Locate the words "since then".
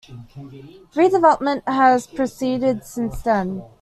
2.83-3.61